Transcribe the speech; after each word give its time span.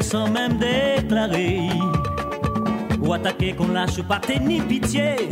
sans 0.00 0.28
même 0.28 0.58
déclarer. 0.58 1.60
Ou 3.00 3.12
attaquer 3.12 3.54
qu'on 3.54 3.68
lâche 3.68 4.02
pas 4.02 4.20
ni 4.40 4.60
pitié. 4.60 5.28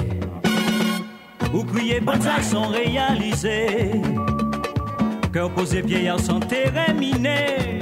Ou 1.53 1.65
crier 1.65 2.01
bonsaï 2.01 2.43
sans 2.43 2.69
réaliser. 2.69 4.01
Cœur 5.33 5.51
posé, 5.51 5.83
vieillard 5.83 6.21
sans 6.21 6.41
terre 6.41 6.95
minée. 6.95 7.76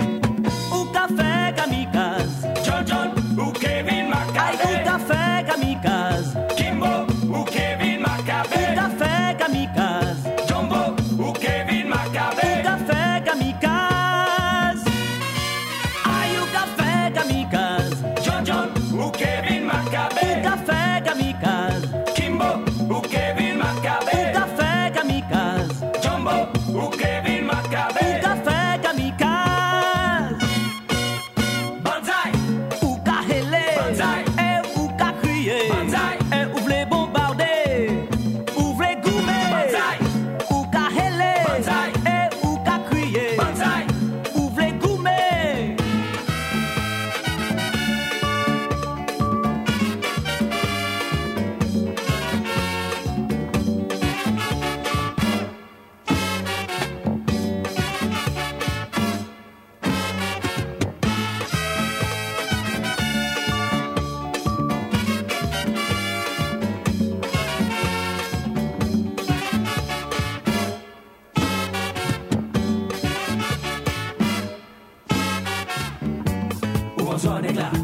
Zornegla. 77.25 77.84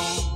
bon. 0.00 0.29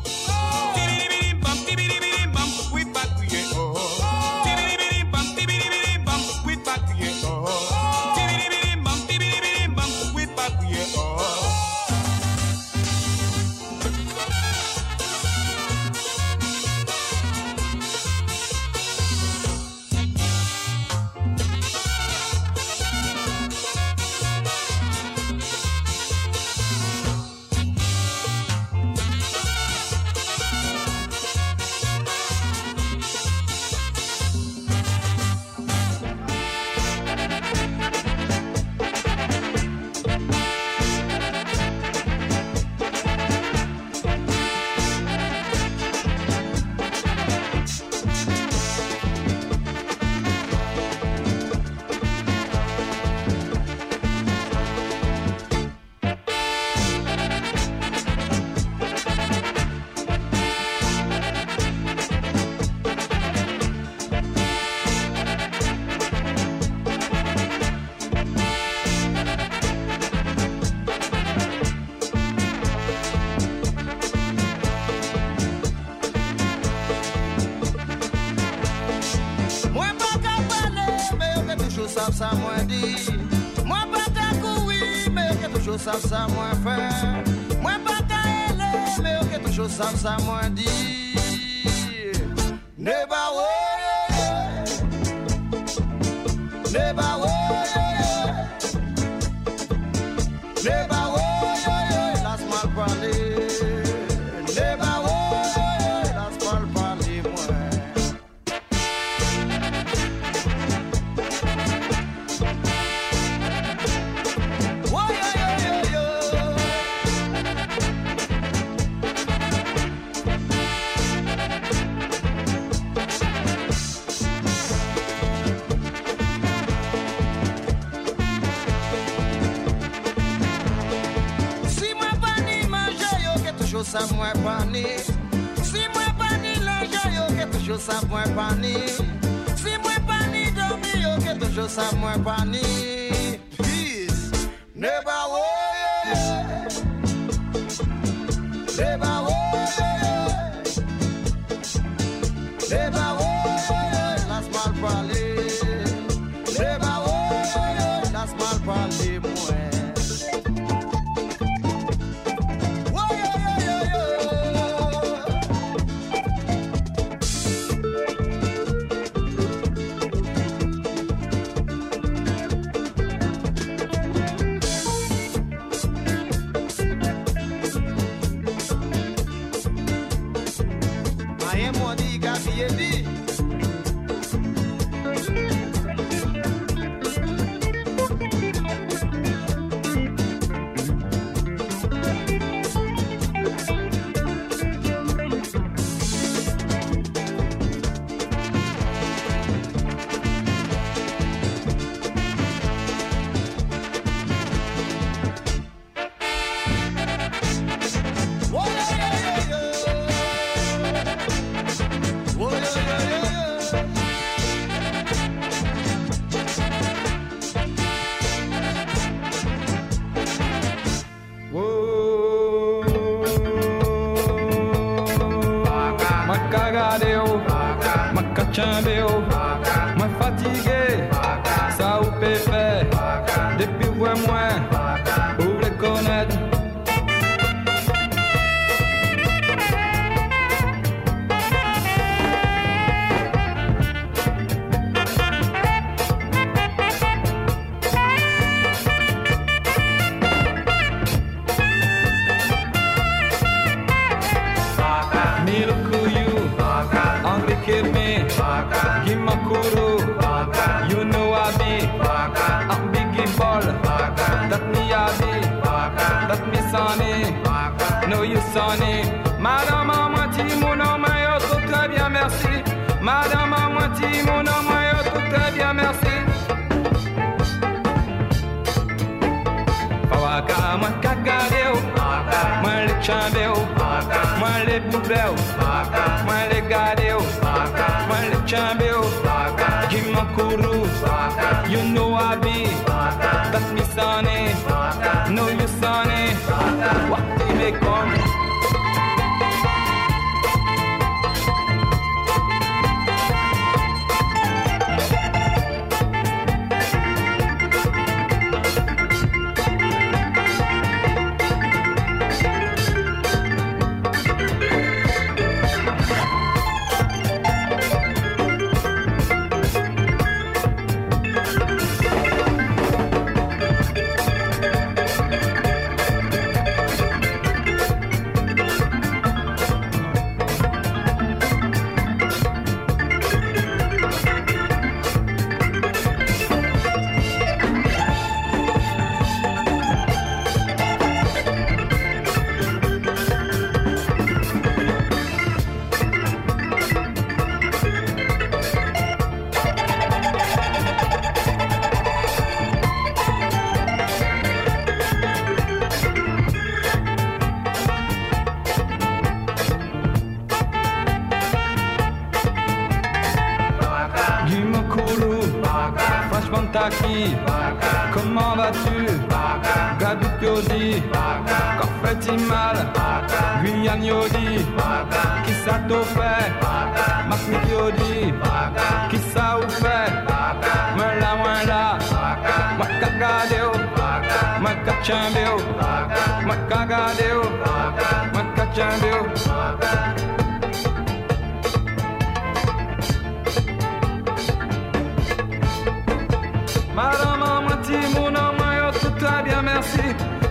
Madame 397.24 397.42
à 397.42 397.60
moitié, 397.62 397.96
mon 398.14 398.26
homme, 398.26 398.92
tout 399.00 399.10
très 399.18 399.42
bien, 399.44 399.62
merci. 399.62 400.00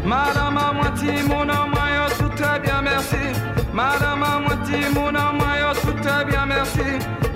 Madame 0.06 0.58
à 0.58 0.74
moitié, 0.74 1.12
mon 1.28 1.42
homme, 1.42 1.74
tout 2.18 2.30
très 2.30 2.60
bien, 2.60 2.82
merci. 2.82 3.24
Madame 3.74 4.24
à 4.24 4.40
moitié, 4.40 4.80
mon 4.96 5.08
homme, 5.08 5.44
tout 5.82 5.94
très 6.02 6.26
bien, 6.26 6.46
merci. 6.48 6.88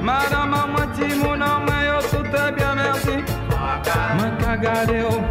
Madame 0.01 0.53
à 0.53 0.65
moitié, 0.67 1.15
mon 1.23 1.39
homme, 1.41 1.71
tout 2.11 2.23
très 2.31 2.51
bien, 2.51 2.73
merci. 2.75 3.15
Makagadeo, 4.17 5.21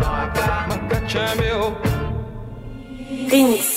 Makachambeo. 0.69 1.75
Tennis. 3.29 3.75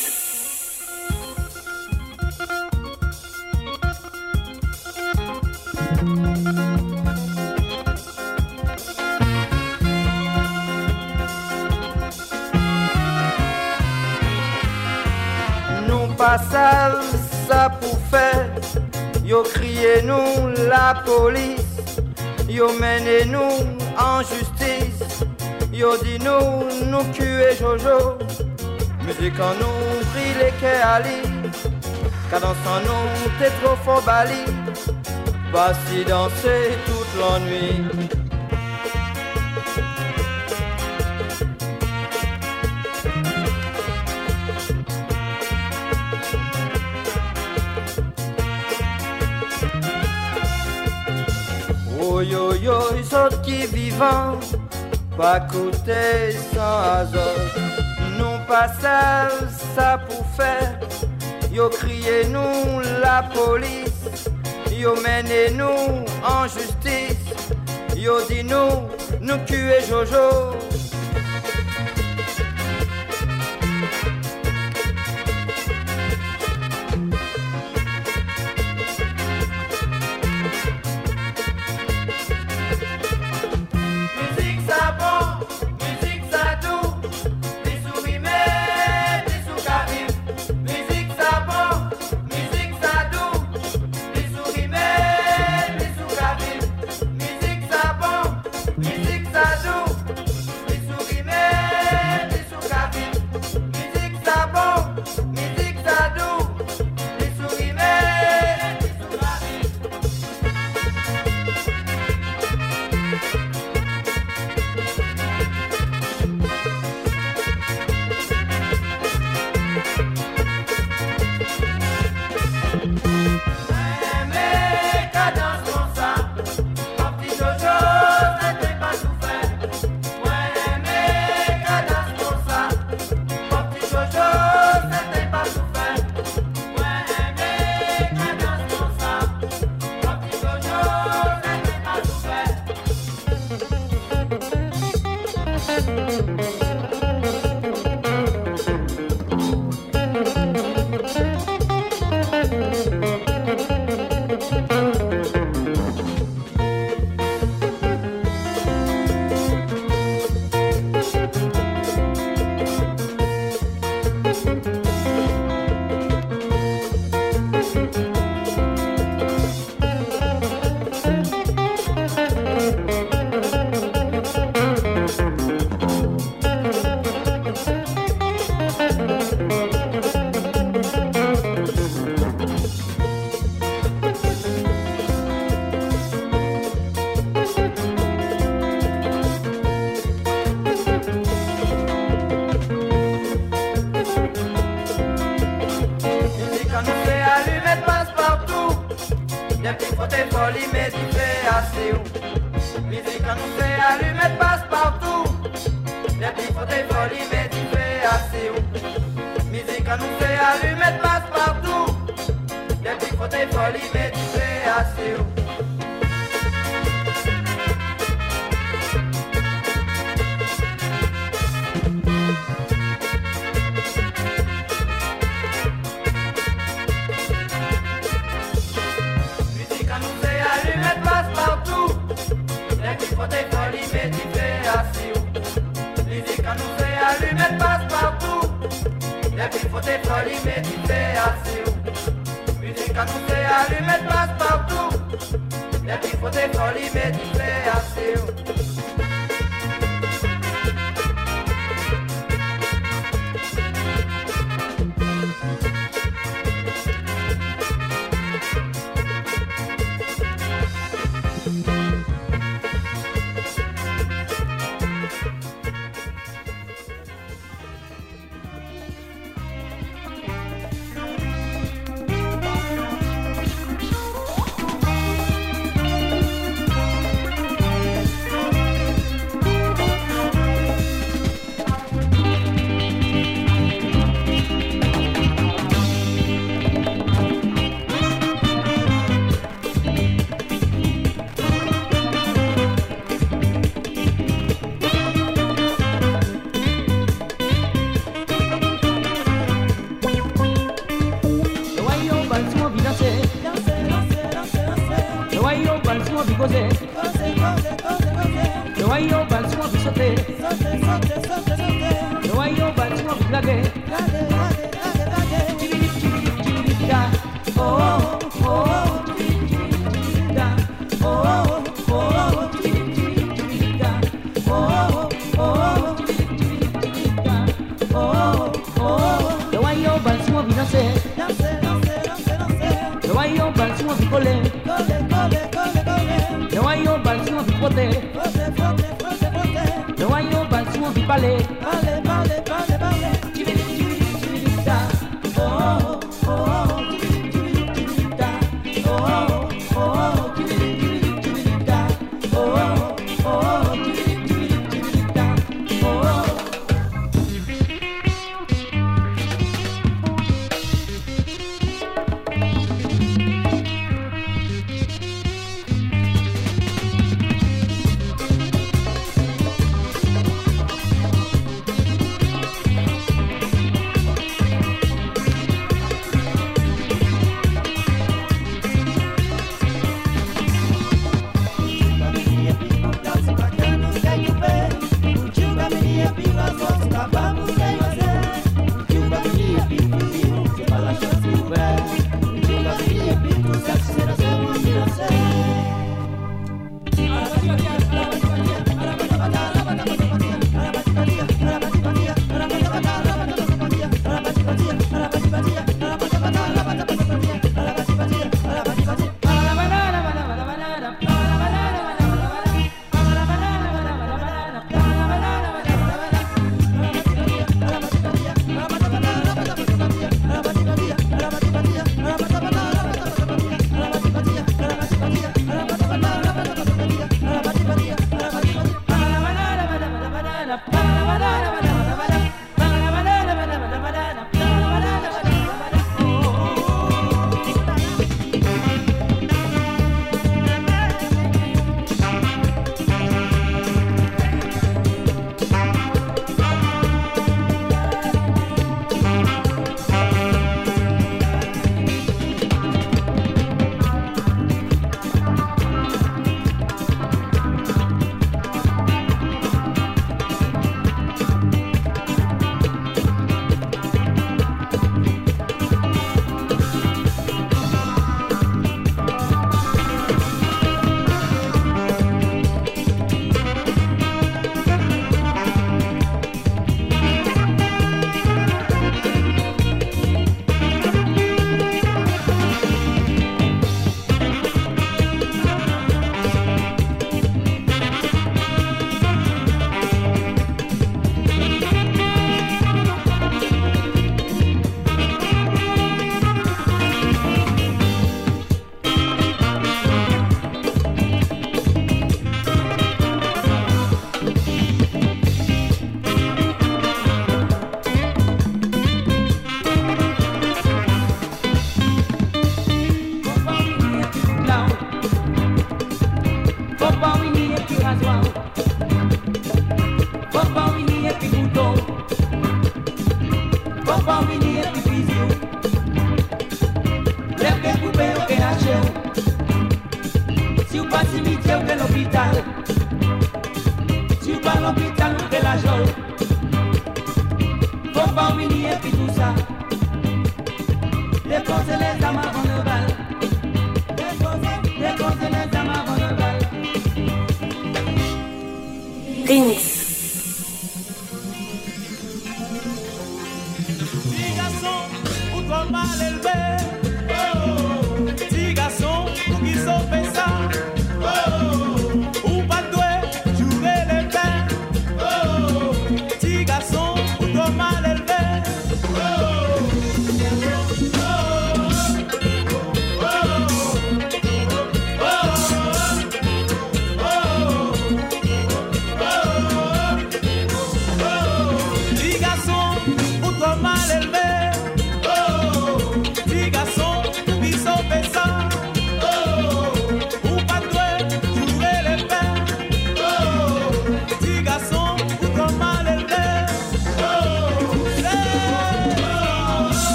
Sale, 16.38 17.02
ça 17.48 17.70
pour 17.80 17.98
faire. 18.12 18.50
Yo 19.24 19.44
crié 19.44 20.02
nous 20.04 20.54
la 20.68 21.04
police, 21.06 21.78
yo 22.48 22.72
mené 22.74 23.26
nous 23.26 23.66
en 23.98 24.22
justice. 24.22 25.26
Yo 25.72 25.96
dit 26.04 26.20
nous, 26.20 26.90
nous 26.92 27.04
tuer 27.14 27.56
Jojo. 27.58 28.18
Musique 29.06 29.40
en 29.40 29.54
nous, 29.62 30.04
brille 30.12 30.36
les 30.42 30.82
Ali. 30.82 31.22
Cadence 32.30 32.58
en 32.68 32.82
nous, 32.82 33.30
t'es 33.40 33.52
trop 33.62 33.78
fort 33.86 34.02
bali. 34.02 34.44
Pas 35.54 35.74
si 35.88 36.04
danser 36.04 36.78
toute 36.86 38.19
yo 52.22 52.54
yo, 52.54 52.80
ils 52.98 53.16
autres 53.16 53.42
qui 53.42 53.66
vivants, 53.66 54.40
pas 55.18 55.40
côté 55.42 56.32
sans 56.54 56.80
azote. 57.00 57.56
Nous 58.18 58.46
pas 58.48 58.68
ça 58.82 59.98
pour 60.08 60.26
faire, 60.36 60.80
yo 61.52 61.70
crié 61.70 62.26
nous 62.28 62.82
la 63.02 63.24
police, 63.24 64.30
yo 64.72 64.96
mené 64.96 65.52
nous 65.52 66.06
en 66.26 66.44
justice, 66.44 67.34
yo 67.96 68.22
dit 68.28 68.44
nous, 68.44 68.90
nous 69.22 69.38
tuer 69.46 69.82
Jojo. 69.88 70.59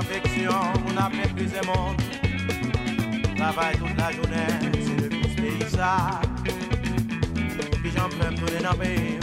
Affection, 0.00 0.50
on 0.88 0.96
a 0.96 1.08
méprisé 1.10 1.60
monde. 1.66 2.00
Travaille 3.36 3.76
toute 3.76 3.96
la 3.96 4.10
journée, 4.12 4.52
c'est 4.72 5.02
le 5.02 5.08
plus 5.08 5.34
pays 5.36 5.70
ça. 5.70 6.20
Puis 7.82 7.92
j'en 7.94 8.08
peux 8.08 8.34
tourner 8.34 8.62
dans 8.62 8.72
le 8.72 8.78
pays. 8.78 9.18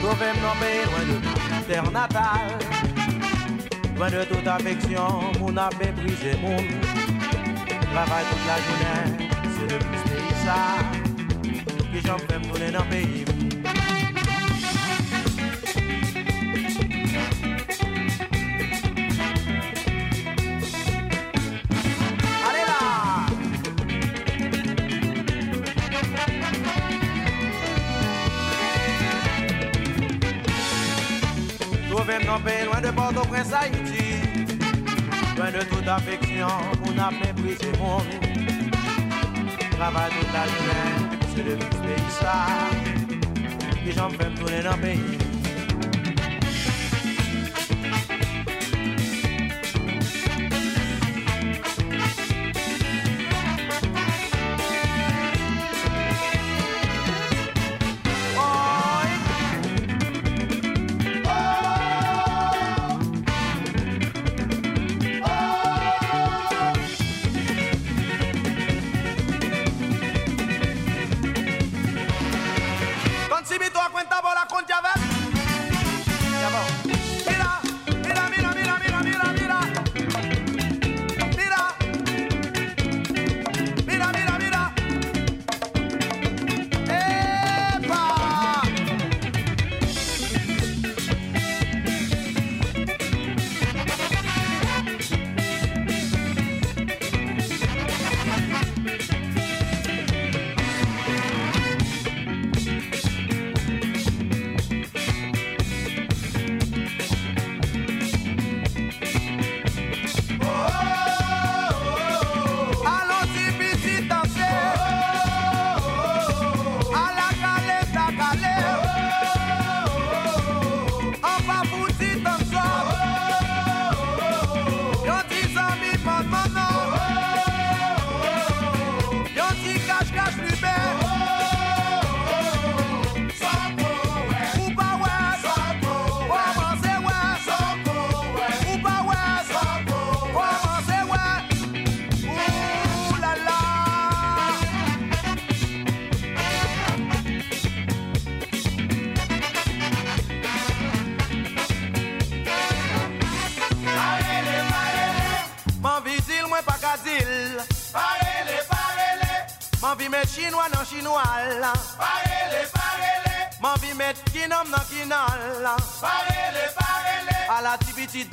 Trouver 0.00 0.32
mon 0.42 0.54
pays 0.60 0.84
loin 0.90 1.04
de 1.10 1.66
terre 1.66 1.90
natale. 1.90 2.58
Loin 3.96 4.10
de 4.10 4.24
toute 4.24 4.46
affection, 4.46 5.08
on 5.40 5.56
a 5.56 5.70
méprisé 5.78 6.36
monde. 6.42 6.70
Travaille 7.92 8.24
toute 8.30 8.46
la 8.50 8.58
journée, 8.66 9.28
c'est 9.54 9.68
le 9.72 9.78
plus 9.78 10.02
pays 10.10 10.36
ça. 10.44 10.60
Puis 11.92 12.00
j'en 12.04 12.16
peux 12.16 12.40
tourner 12.48 12.70
dans 12.72 12.84
le 12.84 12.90
pays. 12.90 13.37
Loin 32.64 32.80
de 32.80 32.90
Port-au-Prince, 32.90 33.52
Haïti 33.52 34.16
Loin 35.36 35.50
de 35.50 35.62
toute 35.64 35.86
affection, 35.86 36.46
on 36.86 36.98
a 36.98 37.10
méprisé 37.10 37.70
mon 37.78 37.98
Travaille 39.76 40.10
toute 40.10 40.32
la 40.32 40.44
journée, 40.46 41.18
c'est 41.36 41.42
le 41.44 41.56
pays 41.56 42.10
ça. 42.20 42.46
Et 43.86 43.92
j'en 43.92 44.08
fais 44.10 44.28
me 44.28 44.36
tourner 44.36 44.62
dans 44.62 44.76
le 44.76 44.82
pays 44.82 45.17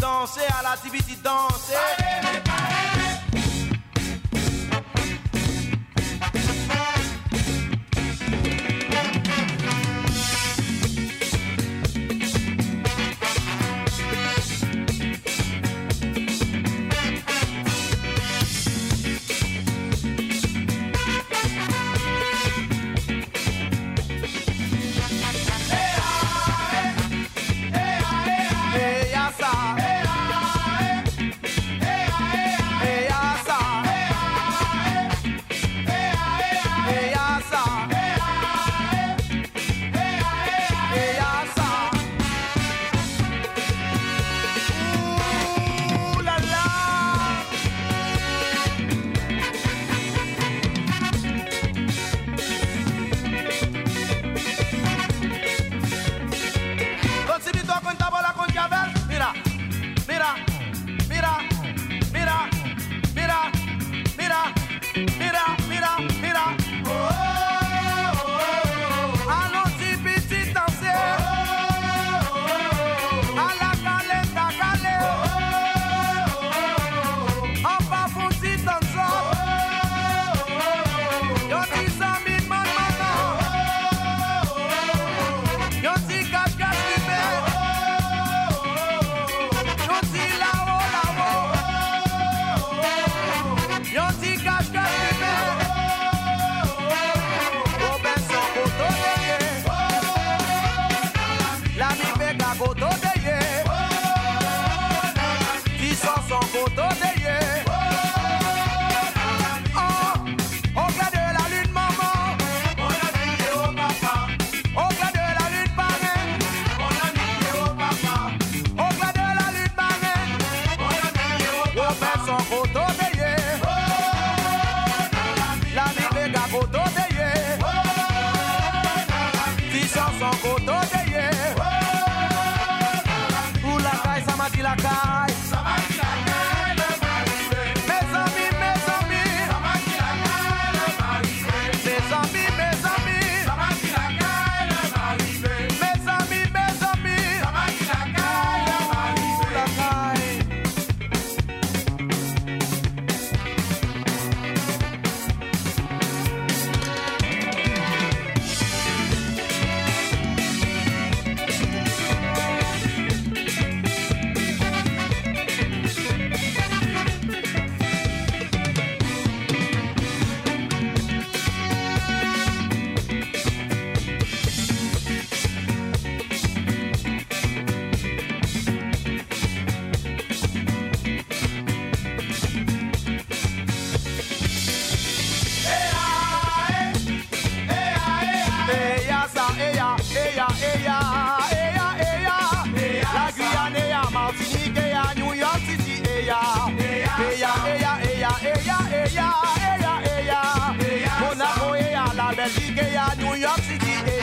danser, 0.05 0.45
à 0.59 0.61
la 0.61 0.77
tibiti 0.77 1.17
danser 1.23 2.84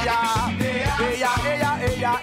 ella, 0.03 0.51
ella, 0.59 1.33
ella, 1.45 1.79
ella, 1.81 2.21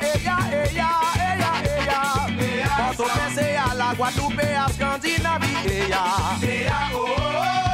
ella, 5.59 6.37
ella, 6.41 6.89
oh. 6.93 7.68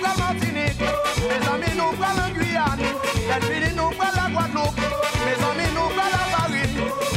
Nous. 0.00 0.84
Mes 1.28 1.48
amis, 1.48 1.74
nous 1.76 1.92
prenons 1.98 2.16
la 2.16 2.30
Guyane. 2.30 2.78
Les 2.80 3.40
filles, 3.46 3.74
nous 3.76 3.90
prenons 3.90 4.14
la 4.16 4.30
Guadeloupe. 4.30 4.80
Mes 5.24 5.38
amis, 5.44 5.70
nous 5.74 5.88
prenons 5.94 6.10
la 6.12 6.36
Paris. 6.36 6.68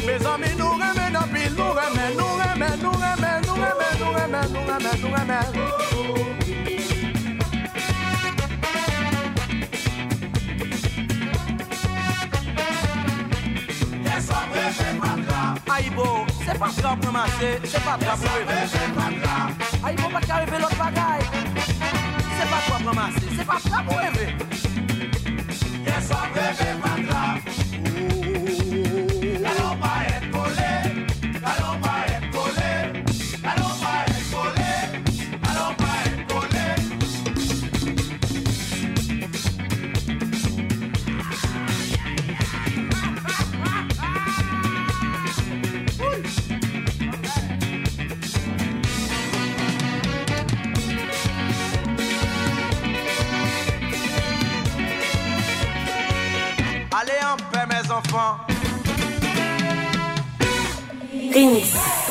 Mes 0.06 0.26
amis, 0.26 0.56
nous 0.58 0.72
remet 0.72 1.12
dans 1.12 1.28
pile. 1.34 1.54
Nous 1.58 1.72
remet, 1.72 2.10
nous 2.18 2.34
remet, 2.40 2.78
nous 2.82 2.92
remet, 2.92 3.42
nous 3.42 3.54
remet, 3.54 3.96
nous 4.00 4.12
remet, 4.12 4.48
nous 4.54 4.62
remet, 4.62 4.96
nous 5.02 5.10
remet. 5.10 5.78
Aïbo, 15.70 16.26
c'est 16.44 16.58
pas 16.58 16.70
grave 16.80 17.00
pour 17.00 17.12
masser, 17.12 17.60
c'est 17.64 17.84
pas 17.84 17.98
grave 18.00 18.20
pour. 18.20 19.88
Aïbo, 19.88 20.04
pas 20.12 20.22
qu'arriver 20.22 20.58
l'autre 20.60 20.76
bagaille. 20.76 21.77
pa 22.58 22.70
kwa 22.70 22.80
pramase, 22.80 23.20
se 23.36 23.44
pa 23.46 23.60
pra 23.60 23.84
pou 23.84 24.00
eme 24.02 24.26
Kè 25.86 26.02
sa 26.02 26.24
breve 26.34 26.70
patra 26.82 27.47
enfants. 57.98 58.38
Tennis. 61.34 62.07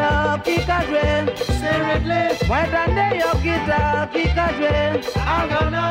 guitar, 0.00 0.38
pick 0.44 0.68
a 0.68 0.80
drum. 0.86 1.24
Seriously, 1.60 2.22
guitar, 3.42 4.06
a 4.36 4.48
drum. 4.58 4.94
I'm 5.16 5.48
gonna. 5.48 5.86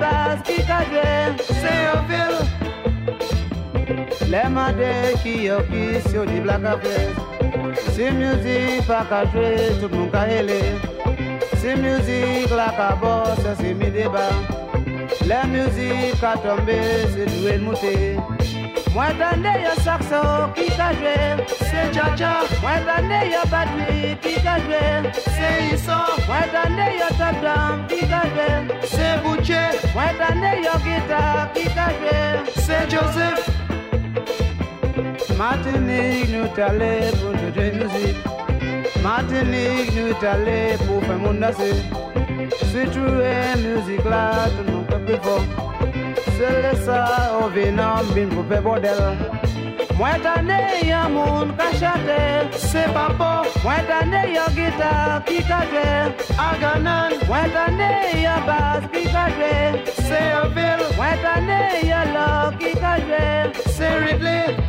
Bass, 0.00 0.38
a 0.68 0.80
drum. 0.90 1.38
Say 1.60 1.78
your 1.86 2.02
feel. 2.08 2.36
Lema 4.28 4.66
black 6.42 6.60
music 8.12 8.84
a 9.10 9.24
dre 9.32 9.80
tout 9.80 9.90
moun 9.90 10.10
ka 10.10 10.26
music 11.76 12.50
like 12.50 12.78
a 12.78 12.96
boss 13.00 13.38
deba 13.90 14.26
music 17.64 18.37
Mwen 18.98 19.18
dande 19.18 19.50
yo 19.62 19.74
sakso 19.84 20.20
ki 20.54 20.64
ka 20.76 20.88
jwe, 20.98 21.14
se 21.48 21.82
jaja 21.94 22.30
Mwen 22.62 22.86
dande 22.86 23.18
yo 23.32 23.42
batwi 23.50 24.16
ki 24.22 24.32
say 24.42 24.56
jwe, 24.64 25.12
se 25.34 25.50
iso 25.74 25.98
Mwen 26.26 26.48
dande 26.52 26.86
yo 26.98 27.10
tabdam 27.20 27.84
ki 27.92 28.00
ka 28.10 28.22
jwe, 28.32 28.48
se 28.94 29.06
buche 29.22 29.60
Mwen 29.94 30.18
dande 30.18 30.50
yo 30.64 30.74
gita 30.86 31.20
ki 31.54 31.64
ka 31.76 31.86
jwe, 32.00 32.16
se 32.64 32.80
Joseph. 32.90 33.46
Martinique 35.38 36.30
nous 36.30 36.48
tale 36.56 37.12
pour 37.20 37.30
nou 37.38 37.50
de 37.54 37.70
muzik 37.78 38.16
Martinique 39.00 39.94
nous 39.94 40.12
tale 40.14 40.76
pour 40.88 41.04
faire 41.04 41.18
moun 41.18 41.38
dase 41.38 41.70
Se 42.50 42.90
true 42.90 43.22
muzik 43.62 44.04
la 44.10 44.50
tout 44.56 44.72
nou 44.72 44.82
kapil 44.90 45.22
fò 45.22 45.67
sele 46.38 46.72
sa 46.84 46.98
o 47.40 47.48
vina 47.54 47.88
bin 48.14 48.28
poupe 48.34 48.58
bodel 48.66 49.02
Mwen 49.98 50.22
ya 50.86 51.08
yon 51.10 51.48
kashate. 51.58 51.58
ka 51.58 51.68
chate, 51.80 52.58
se 52.70 52.82
papo 52.94 53.30
Mwen 53.64 53.82
tane 53.88 54.20
yon 54.36 54.50
gita 54.58 54.92
ki 55.26 55.38
kaje, 55.50 55.88
aganan. 56.46 57.12
Mwen 57.28 57.50
tane 57.56 57.90
yon 58.22 58.46
bas 58.46 58.82
ki 58.92 59.04
kaje, 59.14 59.54
se 60.06 60.20
avil 60.42 60.80
Mwen 60.98 61.16
tane 61.24 61.60
lo 62.14 62.30
ki 62.60 62.72
se 63.76 63.88
ridley 64.04 64.67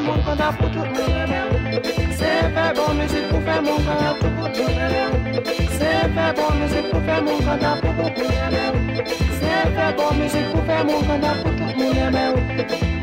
moun 0.00 0.22
kon 0.24 0.36
da 0.36 0.52
pou 0.52 0.68
tout 0.68 0.86
moun 0.96 1.32
Se 2.18 2.30
bon 2.76 2.94
müzik 2.98 3.24
pou 3.30 3.40
fè 3.46 3.56
moun 3.66 3.80
kon 3.86 3.96
da 4.02 4.10
pou 4.20 4.28
tout 4.34 4.58
moun 4.58 5.48
Se 5.78 5.94
fè 6.16 6.26
bon 6.36 6.60
müzik 6.60 6.90
pou 6.90 7.00
fè 7.06 7.16
moun 7.26 7.42
kon 7.46 7.58
da 7.64 7.72
pou 7.80 7.96
tout 7.98 8.20
moun 8.20 9.02
Se 9.40 9.56
fè 9.78 9.88
bon 9.96 10.14
müzik 10.20 10.52
pou 10.52 10.68
fè 10.68 10.84
moun 10.90 11.02
kon 11.08 11.26
da 11.26 11.34
pou 11.42 11.50
tout 11.58 12.97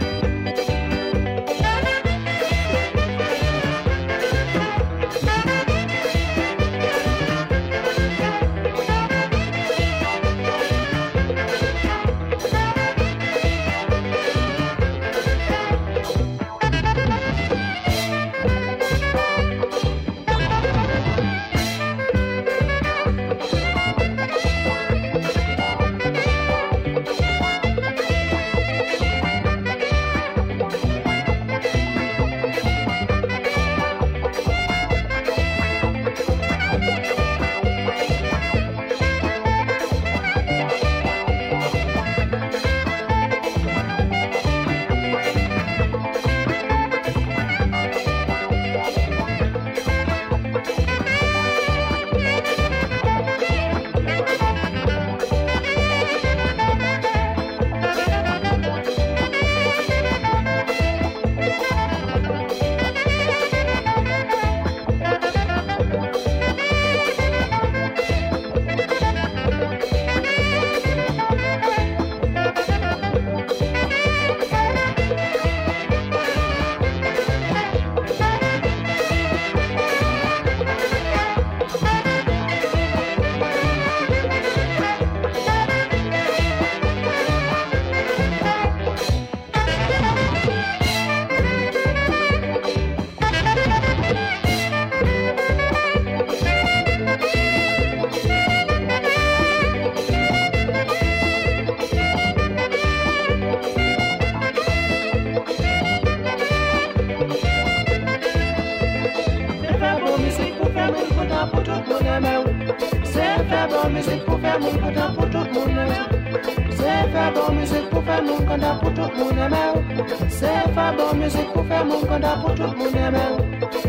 C'est 119.16 119.24
moun 119.24 119.38
eme 119.38 120.30
Se 120.30 120.50
fè 120.76 120.86
bon 120.98 121.16
müzik 121.20 121.54
pou 121.54 121.64
fè 121.70 121.84
moun 121.88 122.04
konta 122.08 122.34
pou 122.42 122.56
tout 122.58 122.76
moun 122.76 122.98
eme 123.00 123.24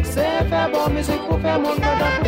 Se 0.05 0.27
fè 0.51 0.63
bon 0.73 0.95
müzik 0.95 1.27
pou 1.27 1.41
fè 1.43 1.59
moun 1.59 1.83
konta 1.83 2.13
pou 2.21 2.26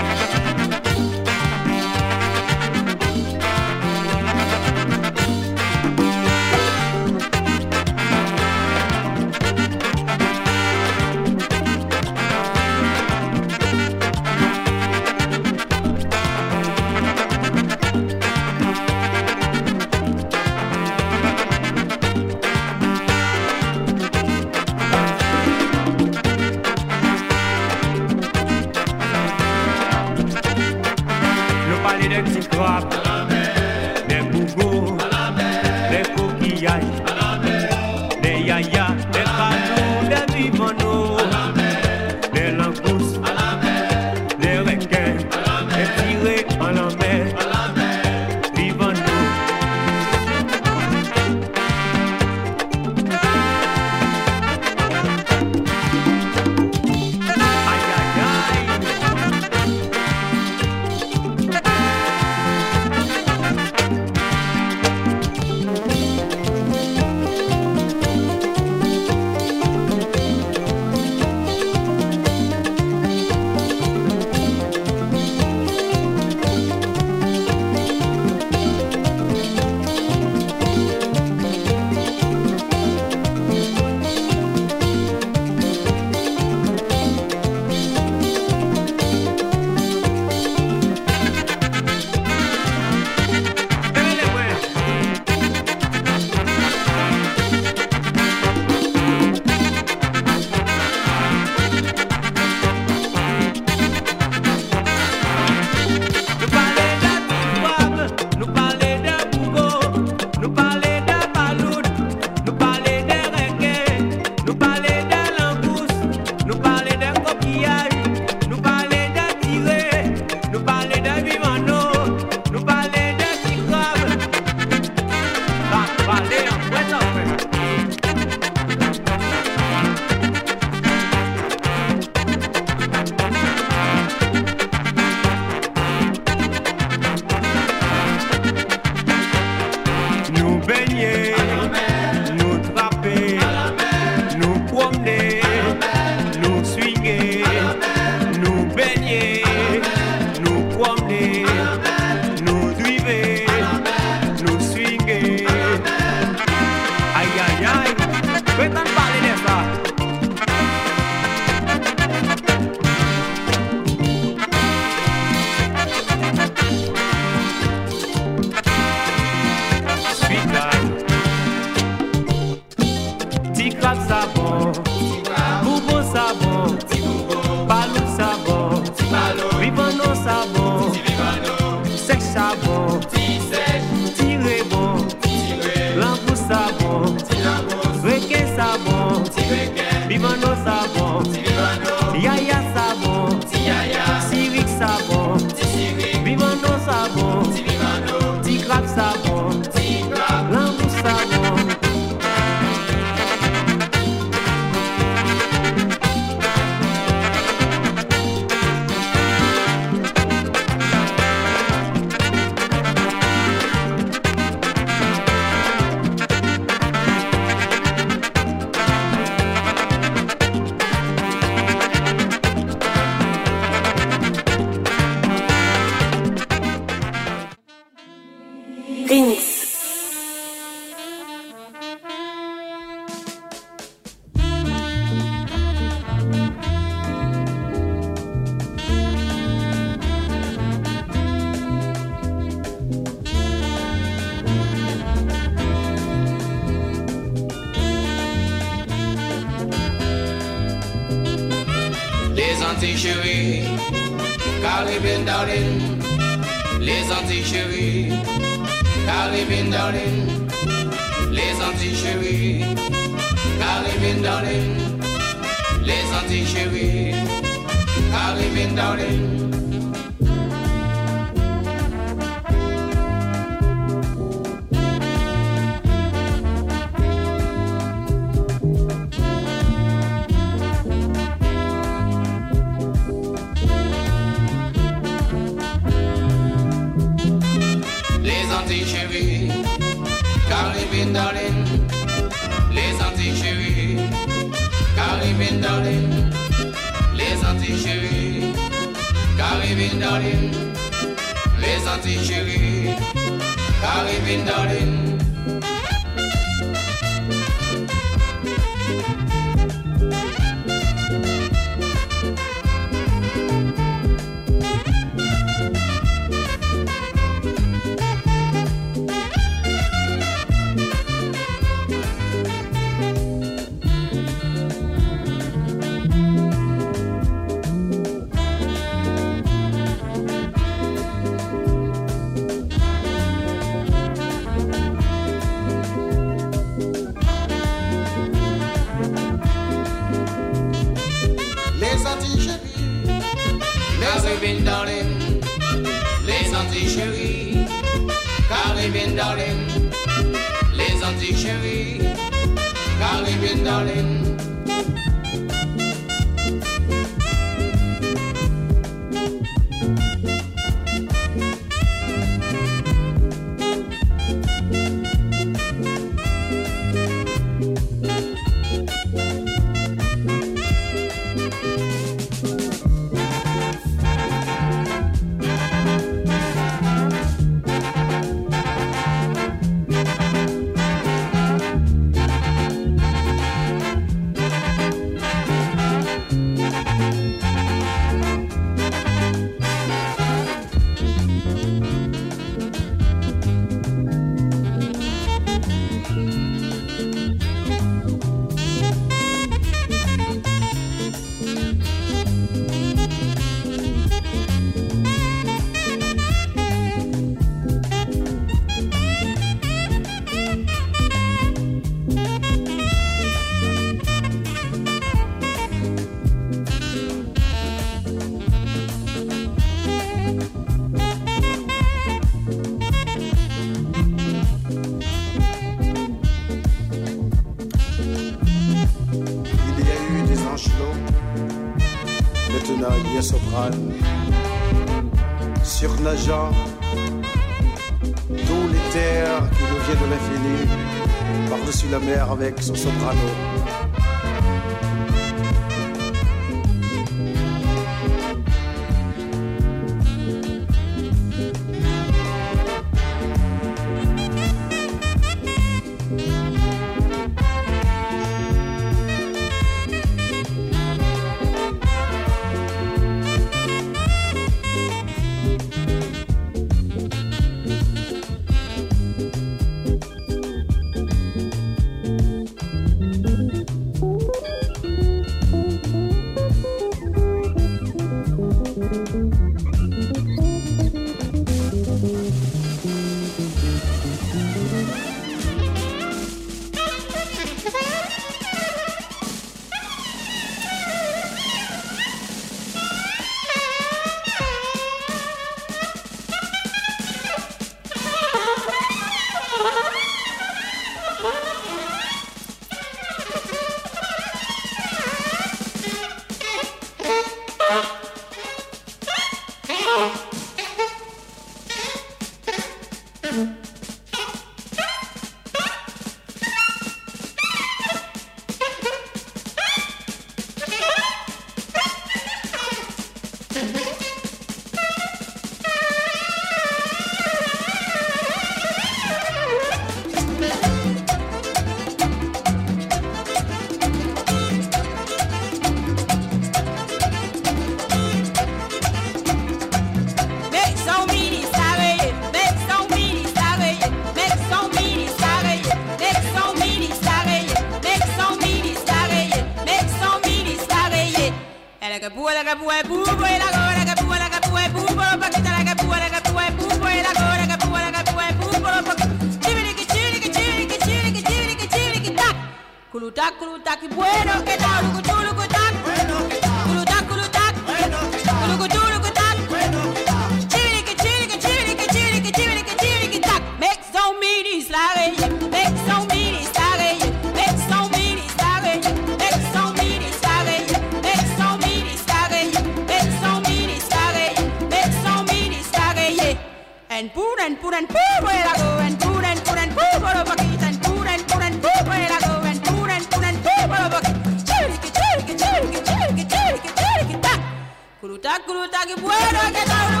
cruta 598.45 598.79
que 598.87 598.95
puedo 598.95 599.51
que 599.51 599.59
está 599.59 600.00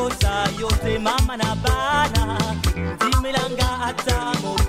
kosa 0.00 0.48
yote 0.60 0.98
mama 0.98 1.36
na 1.36 1.54
bana, 1.54 2.38
zimelanga 3.00 3.64
hata 3.64 4.34
moja 4.42 4.59